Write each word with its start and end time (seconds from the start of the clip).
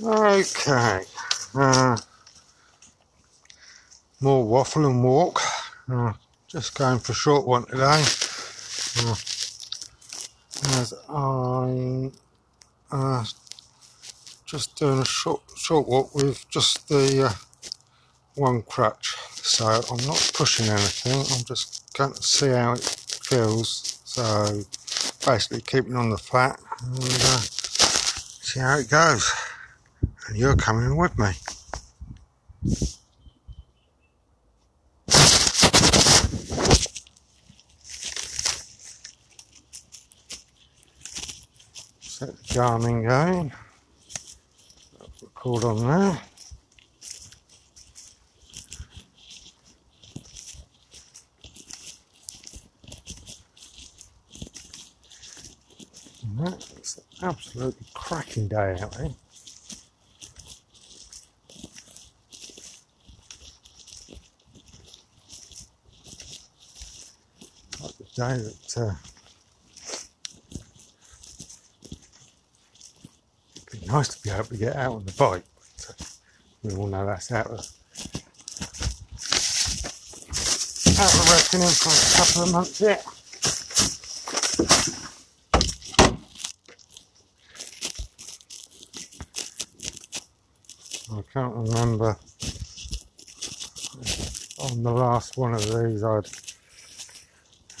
Okay. 0.00 1.02
Uh, 1.56 1.96
more 4.20 4.44
waffle 4.44 4.86
and 4.86 5.02
walk. 5.02 5.40
Uh, 5.90 6.12
just 6.46 6.76
going 6.76 7.00
for 7.00 7.12
a 7.12 7.14
short 7.14 7.46
one 7.46 7.64
today. 7.64 8.04
Uh, 9.00 9.16
as 10.78 10.94
I 11.08 12.10
uh, 12.92 13.24
just 14.46 14.76
doing 14.76 15.00
a 15.00 15.04
short 15.04 15.42
short 15.56 15.88
walk 15.88 16.14
with 16.14 16.48
just 16.48 16.88
the 16.88 17.26
uh, 17.26 17.32
one 18.36 18.62
crutch. 18.62 19.16
So 19.32 19.66
I'm 19.66 20.06
not 20.06 20.30
pushing 20.32 20.68
anything. 20.68 21.18
I'm 21.36 21.44
just 21.44 21.92
going 21.94 22.12
to 22.12 22.22
see 22.22 22.50
how 22.50 22.74
it 22.74 22.84
feels. 22.84 24.00
So 24.04 24.62
basically 25.26 25.62
keeping 25.62 25.96
on 25.96 26.10
the 26.10 26.18
flat 26.18 26.60
and 26.84 26.98
uh, 27.02 27.40
see 27.40 28.60
how 28.60 28.78
it 28.78 28.88
goes. 28.88 29.28
And 30.28 30.36
you're 30.36 30.56
coming 30.56 30.94
with 30.94 31.18
me. 31.18 31.32
Set 42.00 42.36
the 42.36 42.42
Garmin 42.48 43.08
going. 43.08 43.52
Record 45.22 45.64
on 45.64 45.88
there. 45.88 46.20
That's 56.40 56.98
an 56.98 57.04
absolutely 57.22 57.86
cracking 57.94 58.48
day 58.48 58.76
out 58.78 58.92
there. 58.92 59.08
Day 68.18 68.36
that 68.36 68.76
uh, 68.76 68.94
it'd 73.54 73.80
be 73.80 73.86
nice 73.86 74.08
to 74.08 74.20
be 74.20 74.30
able 74.30 74.42
to 74.42 74.56
get 74.56 74.74
out 74.74 74.94
on 74.94 75.04
the 75.04 75.12
bike, 75.12 75.44
but 75.54 75.86
uh, 75.88 76.04
we 76.64 76.74
all 76.74 76.88
know 76.88 77.06
that's 77.06 77.30
out 77.30 77.46
of 77.46 77.60
out 80.98 81.14
of 81.14 81.30
reckoning 81.30 81.68
for 81.68 81.94
a 81.94 82.10
couple 82.18 82.42
of 82.42 82.52
months 82.52 82.80
yet. 82.80 83.06
I 91.12 91.22
can't 91.32 91.54
remember 91.54 92.16
on 94.58 94.82
the 94.82 94.90
last 94.90 95.36
one 95.36 95.54
of 95.54 95.62
these 95.62 96.02
I'd 96.02 96.26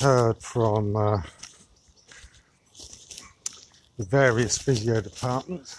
heard 0.00 0.38
from 0.38 0.94
uh, 0.94 1.20
the 3.98 4.04
various 4.04 4.56
physio 4.56 5.00
departments. 5.00 5.76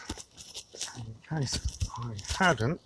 In 0.97 1.37
case 1.37 1.59
I 1.97 2.11
hadn't, 2.37 2.81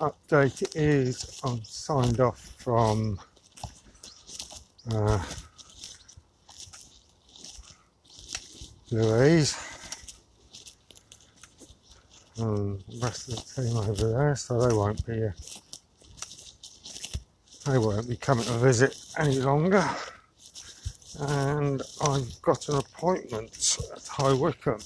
update 0.00 0.70
is 0.74 1.40
I'm 1.42 1.64
signed 1.64 2.20
off 2.20 2.40
from 2.58 3.18
uh, 4.92 5.22
Louise 8.90 9.56
and 12.36 12.80
the 12.80 12.98
rest 13.00 13.28
of 13.28 13.36
the 13.36 13.62
team 13.62 13.76
over 13.76 14.12
there, 14.12 14.36
so 14.36 14.60
they 14.60 14.74
won't 14.74 15.06
be 15.06 15.24
uh, 15.24 15.30
they 17.66 17.78
won't 17.78 18.08
be 18.08 18.16
coming 18.16 18.44
to 18.44 18.52
visit 18.58 18.96
any 19.18 19.38
longer. 19.38 19.88
And 21.20 21.82
I've 22.00 22.42
got 22.42 22.68
an 22.68 22.76
appointment 22.76 23.78
at 23.94 24.06
High 24.06 24.32
Wycombe 24.32 24.80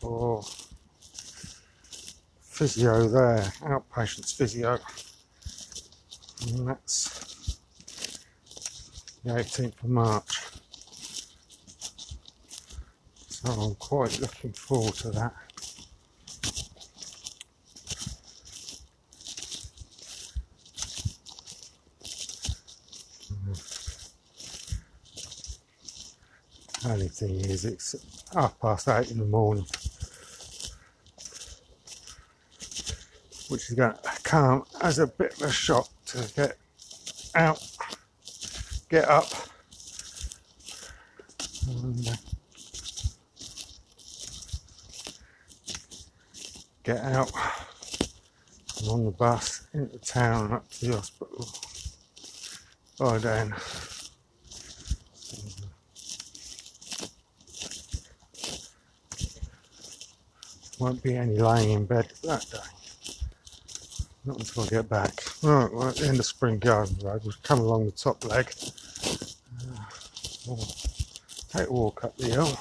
for 0.00 0.42
physio 2.40 3.08
there, 3.08 3.52
outpatients 3.60 4.34
physio, 4.34 4.78
and 6.48 6.68
that's 6.68 7.58
the 9.24 9.30
18th 9.30 9.84
of 9.84 9.90
March. 9.90 10.40
So 13.28 13.52
I'm 13.52 13.74
quite 13.76 14.18
looking 14.20 14.52
forward 14.52 14.94
to 14.94 15.10
that. 15.10 15.34
Only 26.88 27.08
thing 27.08 27.34
is, 27.40 27.66
it's 27.66 27.94
half 28.32 28.58
past 28.60 28.88
eight 28.88 29.10
in 29.10 29.18
the 29.18 29.26
morning, 29.26 29.66
which 33.50 33.68
is 33.68 33.74
going 33.76 33.92
to 33.92 34.22
come 34.22 34.64
as 34.80 34.98
a 34.98 35.06
bit 35.06 35.34
of 35.34 35.42
a 35.42 35.52
shock 35.52 35.90
to 36.06 36.26
get 36.34 36.56
out, 37.34 37.62
get 38.88 39.06
up, 39.06 39.26
and 41.68 42.18
get 46.84 47.04
out. 47.04 47.30
And 48.80 48.88
on 48.88 49.04
the 49.04 49.10
bus 49.10 49.66
into 49.74 49.98
town 49.98 50.46
and 50.46 50.54
up 50.54 50.70
to 50.70 50.86
the 50.86 50.96
hospital. 50.96 51.48
By 52.98 53.18
then. 53.18 53.54
Won't 60.78 61.02
be 61.02 61.16
any 61.16 61.38
lying 61.38 61.70
in 61.70 61.86
bed 61.86 62.12
that 62.22 62.46
day. 62.50 62.58
Not 64.24 64.38
until 64.38 64.62
I 64.62 64.66
get 64.66 64.88
back. 64.88 65.24
Right, 65.42 65.88
at 65.88 65.96
the 65.96 66.06
end 66.06 66.20
of 66.20 66.26
Spring 66.26 66.58
Garden 66.58 66.96
Road. 67.02 67.22
We've 67.24 67.42
come 67.42 67.58
along 67.58 67.86
the 67.86 67.92
top 67.92 68.24
leg. 68.24 68.52
Uh, 69.60 69.84
we'll 70.46 70.64
take 71.50 71.68
a 71.68 71.72
walk 71.72 72.04
up 72.04 72.16
the 72.16 72.26
hill. 72.26 72.58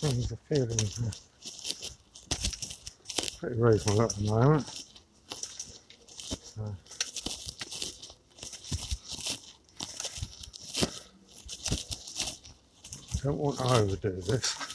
Things 0.00 0.30
are 0.32 0.38
feeling 0.48 0.78
uh, 1.06 1.10
pretty 3.38 3.60
reasonable 3.60 4.02
at 4.02 4.10
the 4.10 4.24
moment. 4.24 4.84
So, 6.42 6.76
don't 13.22 13.38
want 13.38 13.58
to 13.58 13.64
overdo 13.64 14.20
this. 14.20 14.66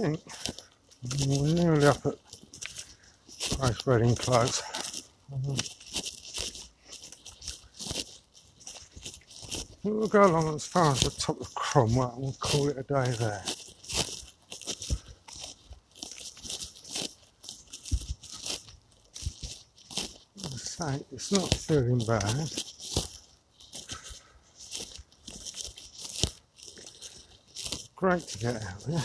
think 0.00 0.20
we're 1.26 1.54
nearly 1.54 1.86
up 1.86 2.06
at 2.06 2.14
Grace 3.68 3.86
Reading 3.86 4.16
Close. 4.16 5.02
Um, 5.30 5.56
We'll 9.82 10.08
go 10.08 10.24
along 10.24 10.54
as 10.54 10.66
far 10.66 10.92
as 10.92 11.00
the 11.00 11.10
top 11.10 11.38
of 11.40 11.54
Cromwell 11.54 12.12
and 12.14 12.22
we'll 12.22 12.32
call 12.40 12.68
it 12.68 12.78
a 12.78 12.82
day 12.82 13.10
there. 13.18 13.42
It's 21.12 21.32
not 21.32 21.52
feeling 21.52 21.98
bad. 22.06 22.50
Great 27.96 28.28
to 28.28 28.38
get 28.38 28.62
out 28.64 28.80
there. 28.86 29.04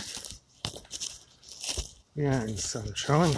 Out 2.32 2.48
in 2.48 2.56
sunshine. 2.56 3.38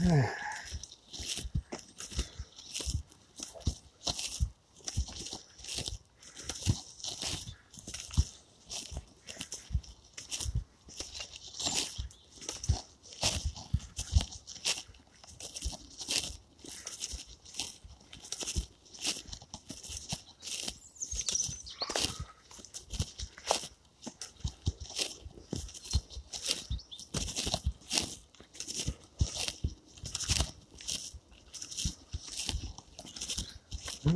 Yeah. 0.00 0.47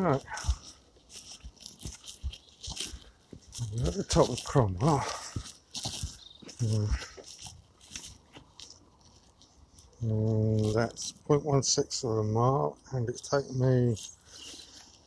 Right. 0.03 0.21
We're 3.73 3.87
at 3.87 3.95
the 3.95 4.03
top 4.03 4.31
of 4.31 4.43
Cromwell. 4.43 5.07
Uh, 6.65 6.87
that's 10.75 11.13
0.16 11.29 12.03
of 12.03 12.19
a 12.19 12.25
mile, 12.25 12.77
and 12.91 13.09
it's 13.09 13.21
taken 13.21 13.61
me 13.61 13.97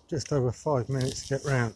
just 0.10 0.32
over 0.32 0.54
five 0.54 0.88
minutes 0.88 1.28
to 1.28 1.36
get 1.38 1.44
round. 1.46 1.74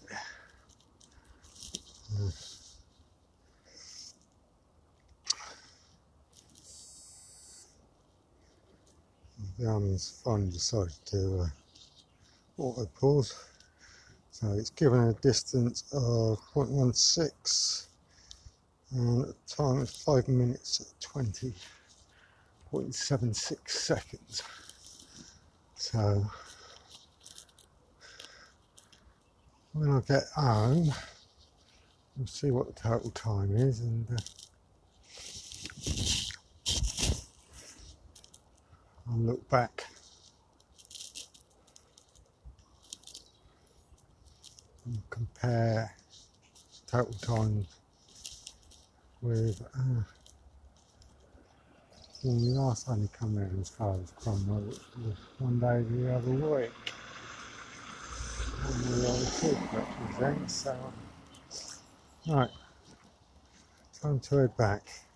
The 9.58 9.66
Garmin's 9.66 10.22
finally 10.24 10.52
decided 10.52 10.94
to 11.08 11.42
uh, 11.42 11.48
auto 12.60 12.86
pause. 13.00 13.34
So 14.32 14.52
it's 14.54 14.70
given 14.70 15.10
a 15.10 15.14
distance 15.14 15.84
of 15.94 16.40
0.16 16.54 17.88
and 18.92 19.34
time 19.48 19.82
it's 19.82 20.04
5 20.04 20.28
minutes 20.28 20.94
20.76 21.02 23.70
seconds. 23.70 24.44
So 25.76 26.26
when 29.74 29.92
I 29.92 30.00
get 30.02 30.24
home, 30.36 30.92
we'll 32.18 32.28
see 32.28 32.52
what 32.52 32.68
the 32.68 32.74
total 32.82 33.12
time 33.12 33.56
is 33.56 33.80
and 33.82 34.08
uh, 34.12 34.18
I'll 39.12 39.18
look 39.18 39.50
back 39.50 39.86
and 44.86 45.02
compare 45.10 45.96
total 46.88 47.14
time 47.22 47.68
with 49.22 49.62
uh, 49.76 50.02
when 52.22 52.42
we 52.42 52.48
last 52.58 52.90
only 52.90 53.10
come 53.18 53.36
there 53.36 53.52
as 53.60 53.70
far 53.70 53.96
as 54.02 54.12
Cromwell, 54.12 54.60
which 54.60 54.80
was 55.06 55.16
one 55.38 55.60
day 55.60 55.84
the 55.90 56.14
other 56.16 56.32
week. 56.32 56.94
And 58.66 59.02
we 59.02 59.08
only 59.08 59.28
took 59.40 59.58
represent, 59.72 60.52
so 60.52 60.94
right, 62.28 62.50
time 64.02 64.20
to 64.20 64.36
head 64.38 64.58
back. 64.58 65.09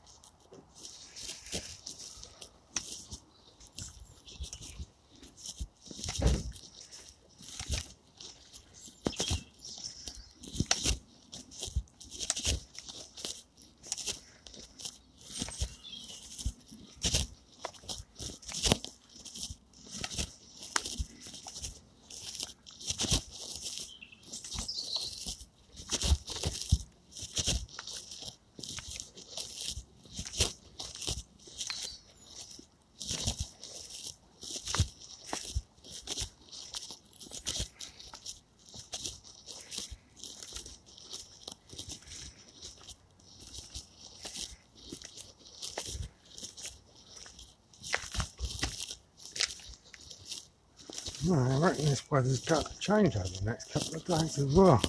I 51.36 51.58
reckon 51.58 51.86
this 51.86 52.10
weather's 52.12 52.42
got 52.42 52.70
to 52.70 52.78
change 52.78 53.16
over 53.16 53.28
the 53.28 53.46
next 53.46 53.74
couple 53.74 53.96
of 53.96 54.06
days 54.06 54.38
as 54.38 54.54
well. 54.54 54.82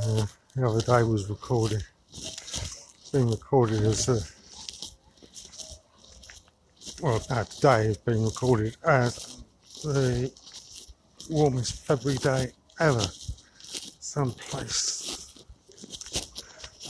Uh, 0.00 0.26
the 0.54 0.66
other 0.66 0.80
day 0.80 1.02
was 1.02 1.28
recorded, 1.28 1.82
being 3.12 3.28
recorded 3.28 3.82
as 3.82 4.08
a, 4.08 4.20
well, 7.02 7.20
no, 7.30 7.44
today 7.44 7.86
has 7.86 7.96
been 7.96 8.24
recorded 8.24 8.76
as 8.84 9.42
the 9.82 10.32
warmest 11.28 11.84
February 11.84 12.18
day 12.18 12.52
ever, 12.78 13.06
someplace 13.98 15.44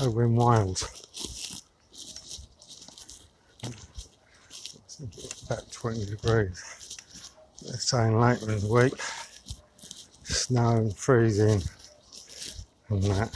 over 0.02 0.24
in 0.24 0.36
Wales. 0.36 0.84
About 5.46 5.72
20 5.72 6.04
degrees. 6.04 6.67
They're 7.68 7.76
saying 7.76 8.18
later 8.18 8.50
in 8.50 8.60
the 8.60 8.72
week, 8.72 8.94
snow 10.24 10.70
and 10.70 10.96
freezing 10.96 11.62
and 12.88 13.02
that. 13.02 13.30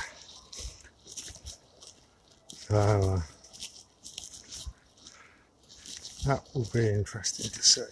So 2.48 2.76
uh, 2.76 3.20
that 6.26 6.42
will 6.54 6.66
be 6.72 6.88
interesting 6.88 7.50
to 7.50 7.62
see. 7.62 7.82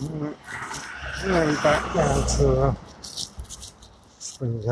Right. 0.00 0.36
Then 1.24 1.54
back 1.62 1.94
down 1.94 2.26
to 2.38 2.60
uh, 2.60 2.74
Spring 4.18 4.62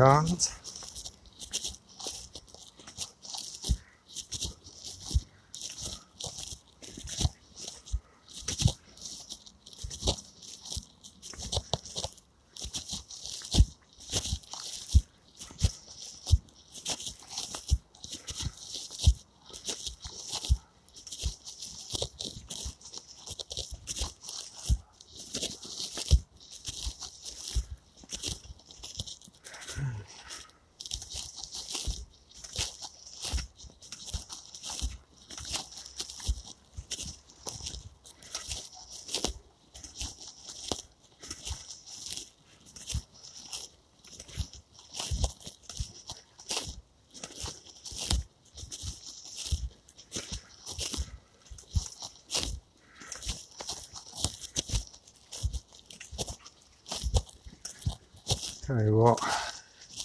You 58.83 58.97
what, 58.97 59.23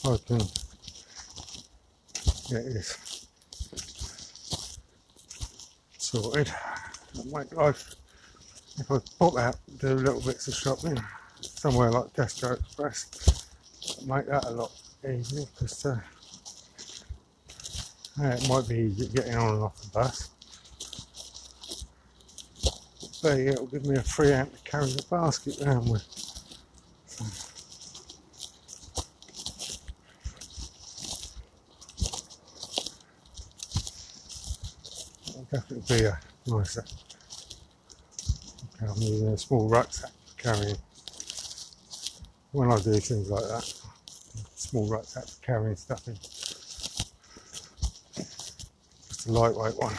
I 0.05 0.17
can 0.27 0.39
get 2.49 2.65
this 2.73 3.27
sorted. 5.99 6.53
Make 7.33 7.53
life, 7.53 7.97
if 8.79 8.89
I 8.89 8.99
pop 9.19 9.37
out, 9.39 9.57
do 9.81 9.89
little 9.97 10.21
bits 10.21 10.47
of 10.47 10.55
shopping 10.55 11.03
somewhere 11.41 11.91
like 11.91 12.13
Tesco 12.13 12.61
Express, 12.61 13.47
make 14.07 14.27
that 14.27 14.45
a 14.45 14.51
lot 14.51 14.71
easier 15.05 15.47
because 15.53 15.87
uh, 15.87 16.01
it 18.23 18.49
might 18.49 18.69
be 18.69 18.95
getting 19.13 19.35
on 19.35 19.55
and 19.55 19.65
off 19.65 19.83
the 19.83 19.89
bus. 19.89 20.31
But 23.21 23.37
yeah, 23.37 23.51
it'll 23.51 23.67
give 23.67 23.85
me 23.85 23.97
a 23.97 24.03
free 24.03 24.29
hand 24.29 24.53
to 24.53 24.71
carry 24.71 24.87
the 24.93 25.05
basket 25.11 25.61
around 25.61 25.89
with. 25.89 26.05
definitely 27.09 27.50
be 35.51 36.05
a 36.05 36.19
nicer. 36.47 36.85
I'm 38.81 39.03
using 39.03 39.29
a 39.29 39.39
small 39.39 39.69
rucksack 39.69 40.13
carrying. 40.37 40.77
When 42.53 42.71
I 42.71 42.77
do 42.77 42.93
things 42.95 43.31
like 43.31 43.45
that, 43.45 43.75
small 44.55 44.89
rucksack 44.89 45.27
for 45.27 45.43
carrying 45.43 45.77
stuff 45.77 46.07
in. 46.09 46.17
Just 49.09 49.27
a 49.27 49.33
lightweight 49.33 49.77
one. 49.77 49.95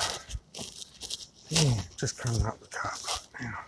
Yeah, 1.50 1.82
just 1.98 2.18
coming 2.18 2.46
up 2.46 2.60
the 2.62 2.68
car 2.68 2.94
park 3.04 3.28
now. 3.42 3.60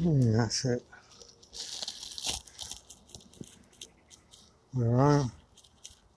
Yeah, 0.00 0.27
that's 0.38 0.64
it. 0.64 0.84
Where 4.72 5.00
I 5.00 5.14
am, 5.20 5.32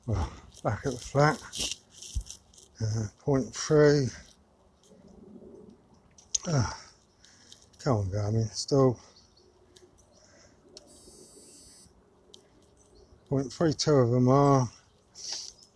well, 0.06 0.32
back 0.64 0.86
at 0.86 0.94
the 0.94 1.00
flat, 1.00 1.42
uh, 2.82 3.08
point 3.20 3.54
three. 3.56 4.08
Ah, 6.48 6.78
come 7.84 7.98
on, 7.98 8.06
Garmin, 8.08 8.52
still. 8.54 9.00
Point 13.30 13.52
three 13.52 13.74
two 13.74 13.94
of 13.94 14.12
them 14.12 14.28
are 14.28 14.70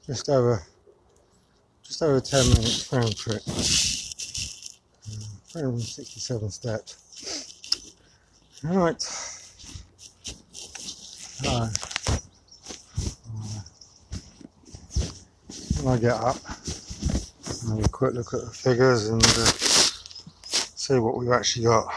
just 0.05 0.29
over, 0.29 0.61
just 1.83 2.03
over 2.03 2.19
ten 2.19 2.47
minutes 2.49 2.91
round 2.93 3.15
trip. 3.15 3.41
Uh, 3.47 3.61
367 5.51 6.49
steps. 6.51 7.04
Right. 8.67 9.03
Uh, 11.45 11.69
when 15.83 15.93
I 15.93 15.97
get 15.99 16.13
up, 16.13 16.37
I'll 17.47 17.75
have 17.75 17.85
a 17.85 17.89
quick 17.89 18.15
look 18.15 18.33
at 18.33 18.41
the 18.41 18.49
figures 18.49 19.09
and 19.09 19.23
uh, 19.23 19.45
see 20.47 20.97
what 20.97 21.15
we've 21.15 21.31
actually 21.31 21.65
got 21.65 21.93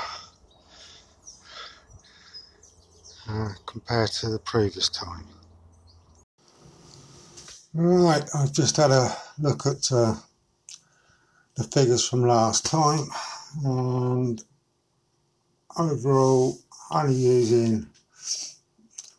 uh, 3.31 3.49
compared 3.65 4.11
to 4.11 4.29
the 4.29 4.39
previous 4.39 4.91
time. 4.91 5.25
Right, 7.73 8.29
I've 8.35 8.53
just 8.53 8.77
had 8.77 8.91
a 8.91 9.17
look 9.39 9.65
at 9.65 9.91
uh, 9.91 10.17
the 11.55 11.65
figures 11.65 12.07
from 12.07 12.27
last 12.27 12.67
time 12.67 13.07
and 13.65 14.45
overall 15.79 16.59
only 16.91 17.15
using 17.15 17.87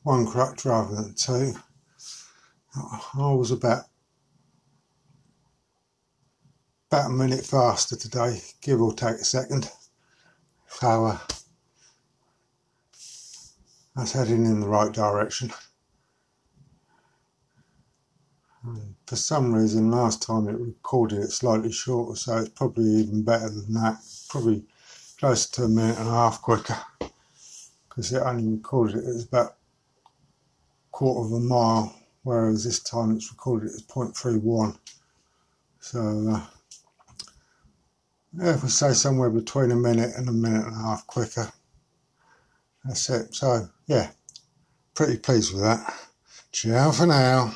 one 0.04 0.25
crutch 0.25 0.66
rather 0.66 0.96
than 0.96 1.13
two. 1.16 1.54
I 2.75 3.34
was 3.34 3.51
about 3.51 3.86
about 6.92 7.12
a 7.12 7.13
minute 7.13 7.46
faster 7.46 7.96
today, 7.96 8.42
give 8.62 8.82
or 8.82 8.94
take 8.94 9.16
a 9.16 9.25
second. 9.25 9.70
So 10.68 11.06
uh, 11.06 11.18
that's 13.96 14.13
heading 14.13 14.46
in 14.46 14.60
the 14.60 14.68
right 14.68 14.92
direction. 14.92 15.51
And 18.63 18.96
for 19.06 19.16
some 19.16 19.54
reason, 19.54 19.92
last 19.92 20.22
time 20.22 20.48
it 20.48 20.60
recorded 20.60 21.20
it 21.20 21.32
slightly 21.32 21.72
shorter, 21.72 22.16
so 22.16 22.38
it's 22.38 22.50
probably 22.50 22.86
even 22.86 23.24
better 23.24 23.50
than 23.50 23.74
that. 23.74 24.00
Probably 24.30 24.66
close 25.19 25.49
to 25.49 25.63
a 25.63 25.67
minute 25.67 25.97
and 25.97 26.07
a 26.07 26.11
half 26.11 26.41
quicker 26.41 26.77
because 27.88 28.13
it 28.13 28.21
only 28.21 28.47
recorded 28.47 28.97
it 28.97 29.05
as 29.05 29.25
about 29.25 29.57
quarter 30.91 31.25
of 31.25 31.33
a 31.33 31.39
mile 31.39 31.93
whereas 32.23 32.63
this 32.63 32.79
time 32.79 33.15
it's 33.15 33.31
recorded 33.31 33.67
it 33.67 33.75
as 33.75 33.83
0.31 33.83 34.77
so 35.81 36.29
uh, 36.33 36.45
if 38.39 38.63
we 38.63 38.69
say 38.69 38.93
somewhere 38.93 39.29
between 39.29 39.71
a 39.71 39.75
minute 39.75 40.11
and 40.15 40.29
a 40.29 40.31
minute 40.31 40.65
and 40.65 40.75
a 40.75 40.79
half 40.79 41.05
quicker 41.05 41.51
that's 42.85 43.09
it. 43.09 43.35
So 43.35 43.67
yeah 43.88 44.11
pretty 44.93 45.17
pleased 45.17 45.53
with 45.53 45.63
that. 45.63 45.93
Ciao 46.51 46.91
for 46.91 47.05
now 47.05 47.55